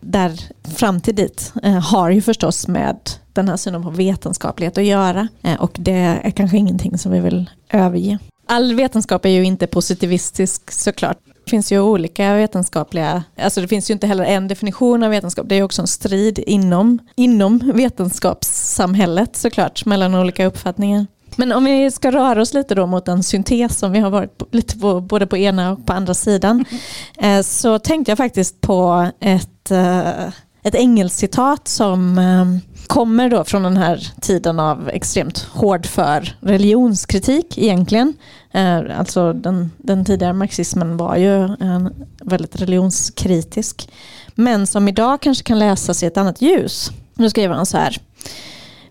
[0.00, 0.40] där
[0.76, 1.52] fram till dit
[1.90, 6.56] har ju förstås med den här synen på vetenskaplighet att göra och det är kanske
[6.56, 8.18] ingenting som vi vill överge.
[8.46, 11.18] All vetenskap är ju inte positivistisk såklart.
[11.44, 15.48] Det finns ju olika vetenskapliga, alltså det finns ju inte heller en definition av vetenskap,
[15.48, 21.06] det är också en strid inom, inom vetenskapssamhället såklart, mellan olika uppfattningar.
[21.36, 24.38] Men om vi ska röra oss lite då mot en syntes som vi har varit
[24.38, 26.64] på, lite på, både på ena och på andra sidan,
[27.18, 30.28] eh, så tänkte jag faktiskt på ett, eh,
[30.62, 37.58] ett engelskt som eh, kommer då från den här tiden av extremt hård för religionskritik
[37.58, 38.14] egentligen.
[38.52, 41.48] Eh, alltså den, den tidigare marxismen var ju
[42.20, 43.88] väldigt religionskritisk.
[44.34, 46.90] Men som idag kanske kan läsas i ett annat ljus.
[47.14, 47.96] Nu skriver han så här.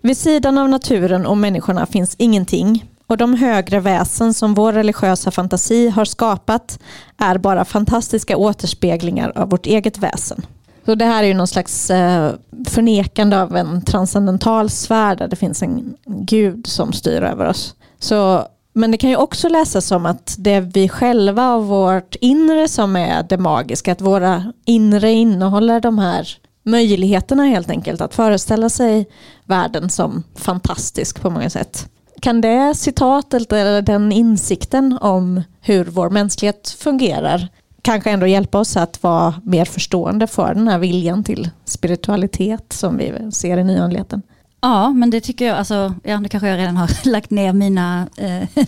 [0.00, 5.30] Vid sidan av naturen och människorna finns ingenting och de högre väsen som vår religiösa
[5.30, 6.78] fantasi har skapat
[7.18, 10.46] är bara fantastiska återspeglingar av vårt eget väsen.
[10.86, 12.32] Så det här är ju någon slags eh,
[12.68, 17.74] förnekande av en transcendental sfär där det finns en gud som styr över oss.
[17.98, 22.14] Så, men det kan ju också läsas som att det är vi själva och vårt
[22.20, 23.92] inre som är det magiska.
[23.92, 26.28] Att våra inre innehåller de här
[26.62, 28.00] möjligheterna helt enkelt.
[28.00, 29.06] Att föreställa sig
[29.44, 31.88] världen som fantastisk på många sätt.
[32.20, 37.48] Kan det citatet eller den insikten om hur vår mänsklighet fungerar
[37.84, 42.96] kanske ändå hjälpa oss att vara mer förstående för den här viljan till spiritualitet som
[42.96, 44.22] vi ser i nyandligheten.
[44.64, 48.08] Ja, men det tycker jag, alltså, ja, nu kanske jag redan har lagt ner mina,
[48.16, 48.62] eh,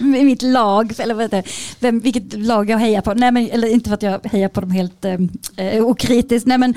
[0.24, 1.44] mitt lag, eller vad heter
[1.80, 3.14] Vem, vilket lag jag hejar på.
[3.14, 5.18] Nej, men, eller inte för att jag hejar på dem helt eh,
[5.56, 6.46] eh okritiskt.
[6.46, 6.74] Nej, men,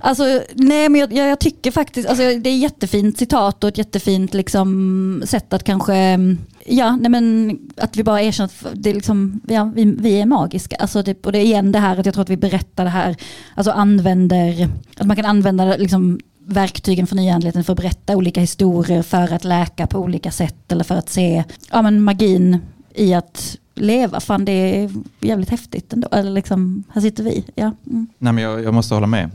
[0.00, 0.24] alltså,
[0.54, 4.34] nej, men jag, jag, tycker faktiskt, alltså, det är ett jättefint citat och ett jättefint
[4.34, 6.18] liksom, sätt att kanske
[6.66, 10.26] Ja, nej men att vi bara erkänner att det är liksom, ja, vi, vi är
[10.26, 10.76] magiska.
[10.76, 12.90] Alltså det, och det är igen det här att jag tror att vi berättar det
[12.90, 13.16] här,
[13.54, 19.02] alltså använder, att man kan använda liksom verktygen för nyandligheten för att berätta olika historier
[19.02, 22.58] för att läka på olika sätt eller för att se ja, men magin
[22.94, 24.20] i att leva.
[24.20, 26.08] Fan det är jävligt häftigt ändå.
[26.12, 27.44] Eller liksom, här sitter vi.
[27.54, 27.72] Ja.
[27.86, 28.06] Mm.
[28.18, 29.30] Nej, men jag, jag, måste hålla med.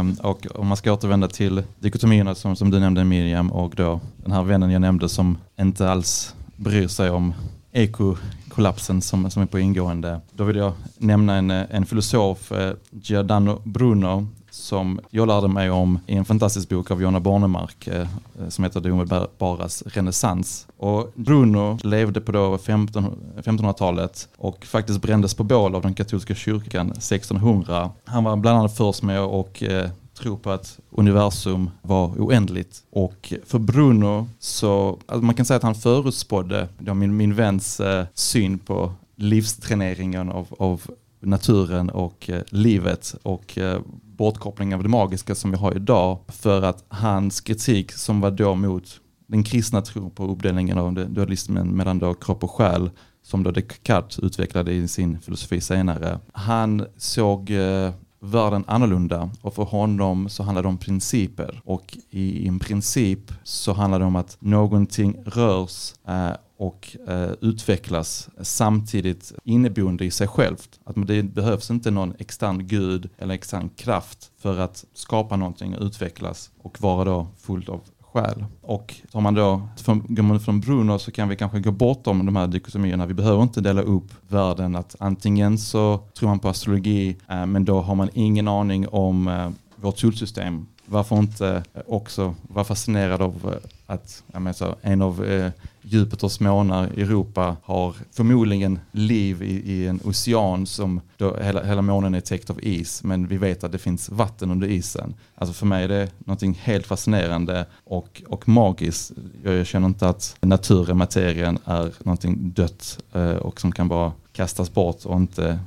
[0.00, 4.00] Um, och om man ska återvända till dikotomierna som, som du nämnde Miriam och då
[4.16, 7.34] den här vännen jag nämnde som inte alls bryr sig om
[7.72, 10.20] ekokollapsen som, som är på ingående.
[10.32, 15.70] Då vill jag nämna en, eh, en filosof, eh, Giordano Bruno, som jag lärde mig
[15.70, 18.06] om i en fantastisk bok av Jonna Bornemark eh,
[18.48, 20.66] som heter Det omedelbaras renässans.
[20.76, 27.90] Och Bruno levde på 1500-talet och faktiskt brändes på bål av den katolska kyrkan 1600.
[28.04, 32.82] Han var bland annat först med och eh, tro på att universum var oändligt.
[32.90, 38.06] Och för Bruno så, alltså man kan säga att han förutspådde min, min väns eh,
[38.14, 40.82] syn på livsträneringen av, av
[41.22, 43.80] naturen och eh, livet och eh,
[44.16, 46.18] bortkoppling av det magiska som vi har idag.
[46.28, 51.68] För att hans kritik som var då mot den kristna tron på uppdelningen av dualismen
[51.68, 52.90] mellan då kropp och själ
[53.22, 56.18] som då Descartes utvecklade i sin filosofi senare.
[56.32, 57.90] Han såg eh,
[58.22, 63.72] världen annorlunda och för honom så handlar det om principer och i en princip så
[63.72, 70.80] handlar det om att någonting rörs eh, och eh, utvecklas samtidigt inneboende i sig självt.
[70.84, 75.84] Att det behövs inte någon extern gud eller extern kraft för att skapa någonting och
[75.84, 77.80] utvecklas och vara då fullt av
[78.12, 78.44] själ.
[78.60, 82.36] Och tar man då, går man från Bruno så kan vi kanske gå bortom de
[82.36, 83.06] här dikotomierna.
[83.06, 87.64] Vi behöver inte dela upp världen att antingen så tror man på astrologi eh, men
[87.64, 90.66] då har man ingen aning om eh, vårt solsystem.
[90.92, 95.50] Varför inte eh, också vara fascinerad av eh, att menar, en av eh,
[95.82, 101.82] Jupiters månar i Europa har förmodligen liv i, i en ocean som då hela, hela
[101.82, 105.14] månen är täckt av is men vi vet att det finns vatten under isen.
[105.34, 109.12] Alltså för mig är det någonting helt fascinerande och, och magiskt.
[109.44, 114.74] Jag känner inte att naturen, materien är någonting dött eh, och som kan bara kastas
[114.74, 115.58] bort och inte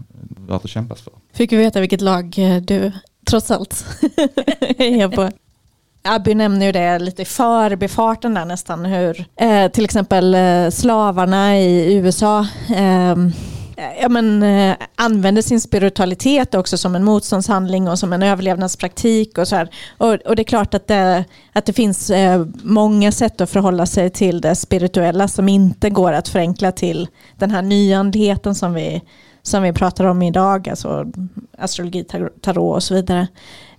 [0.48, 1.14] värt att kämpas för.
[1.34, 2.92] Fick vi veta vilket lag du
[3.26, 3.86] trots allt
[5.16, 5.30] på?
[6.08, 11.60] Abby nämner ju det lite i förbifarten där nästan hur eh, till exempel eh, slavarna
[11.60, 13.16] i USA eh,
[14.02, 19.38] ja, men, eh, använder sin spiritualitet också som en motståndshandling och som en överlevnadspraktik.
[19.38, 19.70] Och, så här.
[19.98, 23.86] Och, och det är klart att det, att det finns eh, många sätt att förhålla
[23.86, 27.08] sig till det spirituella som inte går att förenkla till
[27.38, 29.02] den här nyandligheten som vi,
[29.44, 31.06] som vi pratar om idag, alltså
[31.58, 32.04] astrologi,
[32.42, 33.28] tarot och så vidare.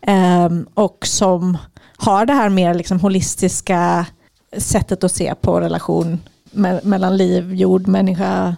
[0.00, 1.58] Ehm, och som
[1.96, 4.06] har det här mer liksom holistiska
[4.56, 6.20] sättet att se på relation
[6.82, 8.56] mellan liv, jord, människa,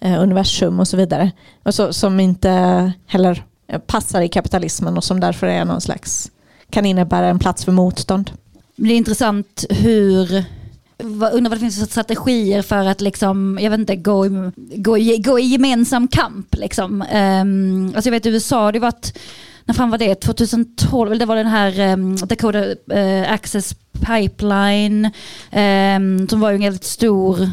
[0.00, 1.30] eh, universum och så vidare.
[1.62, 3.44] Och så, som inte heller
[3.86, 6.30] passar i kapitalismen och som därför är någon slags,
[6.70, 8.30] kan innebära en plats för motstånd.
[8.76, 10.44] Det är intressant hur
[10.98, 14.98] undrar vad det finns för strategier för att liksom, jag vet inte, gå i, gå
[14.98, 16.54] i, gå i gemensam kamp.
[16.56, 17.02] Liksom.
[17.14, 19.18] Um, alltså jag vet i USA, det var att
[19.64, 20.14] när fan var det?
[20.14, 25.10] 2012, det var den här um, Dakota uh, Access Pipeline
[25.52, 27.50] um, som var ju en väldigt stor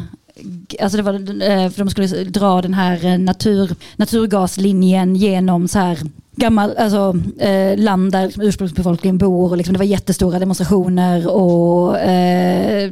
[0.80, 5.78] Alltså det var, eh, för de skulle dra den här eh, natur, naturgaslinjen genom så
[5.78, 5.98] här
[6.36, 9.50] gammal, alltså, eh, land där liksom ursprungsbefolkningen bor.
[9.50, 12.90] Och liksom, det var jättestora demonstrationer och eh,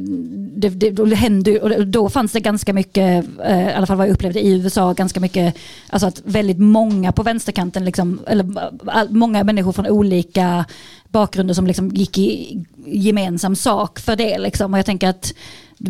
[0.55, 4.07] det, det, det hände, och då fanns det ganska mycket, eh, i alla fall vad
[4.07, 5.55] jag upplevde i USA, ganska mycket,
[5.89, 10.65] alltså att väldigt många på vänsterkanten, liksom, eller många människor från olika
[11.07, 14.37] bakgrunder som liksom gick i gemensam sak för det.
[14.37, 14.73] Liksom.
[14.73, 15.33] Och jag tänker att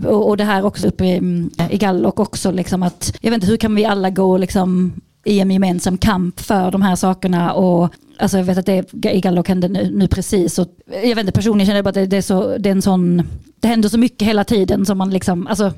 [0.06, 3.58] och det här också uppe i, i Gallock också, liksom att, jag vet inte hur
[3.58, 7.54] kan vi alla gå liksom i en gemensam kamp för de här sakerna.
[7.54, 10.60] Och, alltså jag vet att det i Gallock hände nu, nu precis.
[10.60, 12.72] Och, jag vet inte, personligen känner jag bara att det, det, är så, det är
[12.72, 13.24] en sån
[13.64, 15.74] det händer så mycket hela tiden som man liksom, alltså,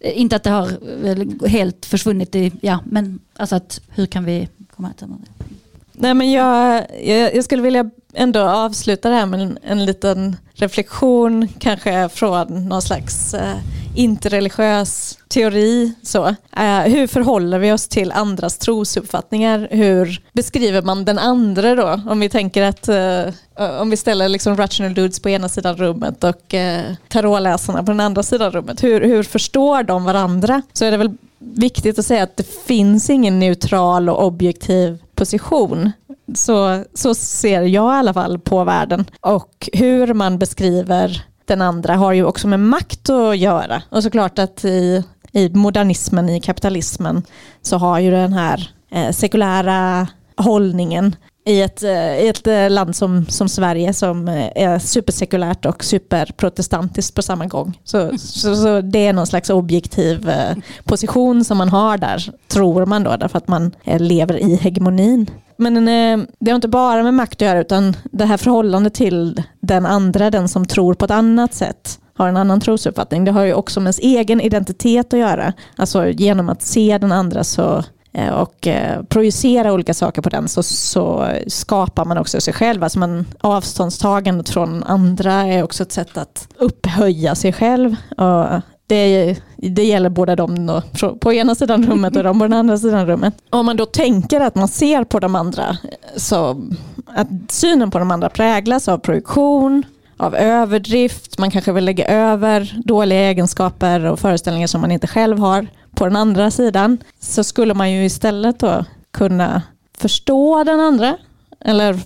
[0.00, 0.68] inte att det har
[1.04, 5.46] eh, helt försvunnit i, ja, men alltså att hur kan vi komma till det?
[5.92, 10.36] Nej men jag, jag, jag, skulle vilja ändå avsluta det här med en, en liten
[10.54, 13.56] reflektion kanske från någon slags eh,
[13.96, 15.92] interreligiös teori.
[16.02, 16.26] Så.
[16.56, 19.68] Eh, hur förhåller vi oss till andras trosuppfattningar?
[19.70, 22.00] Hur beskriver man den andra då?
[22.10, 26.24] Om vi tänker att eh, om vi ställer liksom rational dudes på ena sidan rummet
[26.24, 28.82] och eh, tarotläsarna på den andra sidan rummet.
[28.82, 30.62] Hur, hur förstår de varandra?
[30.72, 35.92] Så är det väl viktigt att säga att det finns ingen neutral och objektiv position.
[36.34, 39.04] Så, så ser jag i alla fall på världen.
[39.20, 43.82] Och hur man beskriver den andra har ju också med makt att göra.
[43.88, 47.22] Och såklart att i, i modernismen, i kapitalismen,
[47.62, 51.16] så har ju den här eh, sekulära hållningen
[51.46, 55.84] i ett, eh, i ett eh, land som, som Sverige som eh, är supersekulärt och
[55.84, 57.78] superprotestantiskt på samma gång.
[57.84, 62.86] Så, så, så, det är någon slags objektiv eh, position som man har där, tror
[62.86, 65.30] man då, därför att man lever i hegemonin.
[65.56, 69.42] Men eh, det har inte bara med makt att göra, utan det här förhållandet till
[69.60, 73.24] den andra, den som tror på ett annat sätt, har en annan trosuppfattning.
[73.24, 75.52] Det har ju också med ens egen identitet att göra.
[75.76, 80.48] Alltså genom att se den andra så eh, och eh, projicera olika saker på den
[80.48, 82.82] så, så skapar man också sig själv.
[82.82, 87.96] Alltså man, avståndstagandet från andra är också ett sätt att upphöja sig själv.
[88.16, 90.82] Och det, det gäller båda dem då,
[91.20, 93.34] på ena sidan rummet och de på den andra sidan rummet.
[93.50, 95.76] Om man då tänker att man ser på de andra,
[96.16, 96.62] så
[97.06, 99.82] att synen på de andra präglas av projektion,
[100.16, 105.38] av överdrift, man kanske vill lägga över dåliga egenskaper och föreställningar som man inte själv
[105.38, 109.62] har på den andra sidan, så skulle man ju istället då kunna
[109.98, 111.16] förstå den andra,
[111.60, 112.00] eller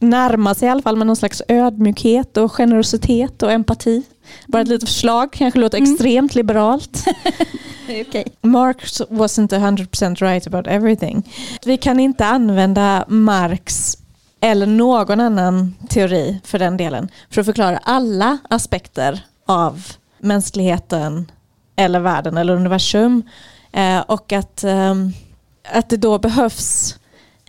[0.00, 4.02] närma sig i alla fall med någon slags ödmjukhet och generositet och empati.
[4.46, 5.92] Bara ett litet förslag, kanske låter mm.
[5.92, 7.04] extremt liberalt.
[8.00, 8.24] okay.
[8.42, 11.30] Marx wasn't 100% right about everything.
[11.64, 13.98] Vi kan inte använda Marx
[14.40, 19.82] eller någon annan teori för den delen för att förklara alla aspekter av
[20.18, 21.30] mänskligheten
[21.76, 23.22] eller världen eller universum.
[23.72, 24.94] Eh, och att, eh,
[25.72, 26.98] att det då behövs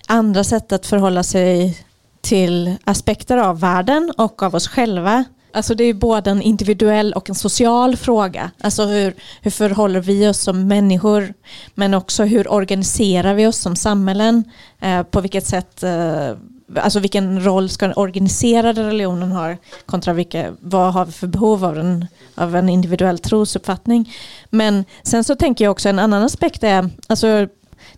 [0.08, 1.78] andra sätt att förhålla sig
[2.26, 5.24] till aspekter av världen och av oss själva.
[5.54, 8.52] Alltså det är både en individuell och en social fråga.
[8.62, 11.34] Alltså hur, hur förhåller vi oss som människor
[11.76, 14.44] men också hur organiserar vi oss som samhällen?
[14.80, 16.32] Eh, på vilket sätt eh,
[16.76, 19.56] Alltså vilken roll ska den organiserade religionen ha
[19.86, 24.14] kontra vilka, vad har vi för behov av en, av en individuell trosuppfattning.
[24.50, 27.48] Men sen så tänker jag också en annan aspekt är alltså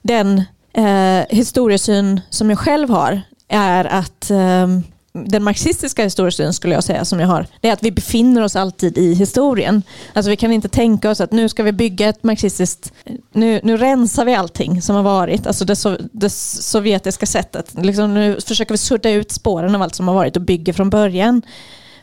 [0.01, 4.83] den eh, historiesyn som jag själv har är att ehm,
[5.25, 8.55] den marxistiska historiesyn skulle jag säga som jag har, det är att vi befinner oss
[8.55, 9.83] alltid i historien.
[10.13, 12.93] Alltså vi kan inte tänka oss att nu ska vi bygga ett marxistiskt,
[13.31, 17.73] nu, nu rensar vi allting som har varit, alltså det, so, det sovjetiska sättet.
[17.77, 20.89] Liksom nu försöker vi sudda ut spåren av allt som har varit och bygga från
[20.89, 21.41] början.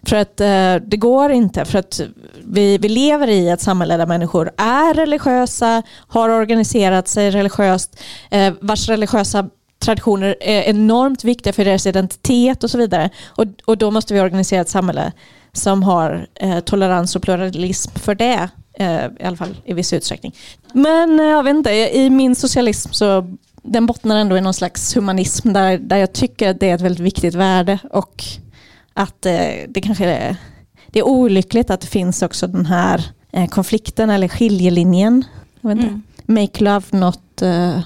[0.07, 2.01] För att eh, det går inte, för att
[2.45, 8.55] vi, vi lever i ett samhälle där människor är religiösa, har organiserat sig religiöst, eh,
[8.61, 9.49] vars religiösa
[9.85, 13.11] traditioner är enormt viktiga för deras identitet och så vidare.
[13.26, 15.12] Och, och då måste vi organisera ett samhälle
[15.53, 18.49] som har eh, tolerans och pluralism för det.
[18.78, 20.35] Eh, I alla fall i viss utsträckning.
[20.72, 24.97] Men eh, jag vet inte, i min socialism så den bottnar ändå i någon slags
[24.97, 28.24] humanism där, där jag tycker att det är ett väldigt viktigt värde och
[28.95, 29.32] att eh,
[29.68, 30.37] det kanske är,
[30.87, 35.24] det är olyckligt att det finns också den här eh, konflikten eller skiljelinjen.
[35.61, 35.89] Jag vet inte.
[35.89, 36.03] Mm.
[36.26, 37.80] Make love not uh,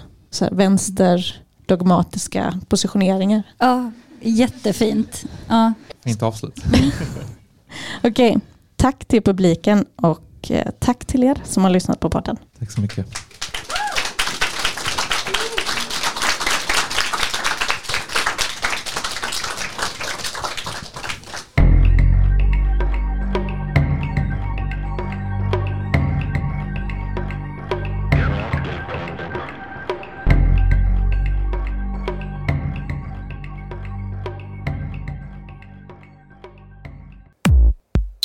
[0.50, 3.42] vänster dogmatiska positioneringar.
[3.58, 3.90] Ja,
[4.20, 5.24] jättefint.
[5.48, 5.72] Ja.
[6.04, 6.64] Fint avslut.
[8.04, 8.36] Okej, okay.
[8.76, 12.36] tack till publiken och eh, tack till er som har lyssnat på podden.
[12.58, 13.06] Tack så mycket.